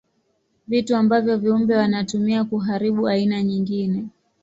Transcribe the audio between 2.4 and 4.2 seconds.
kuharibu aina nyingine.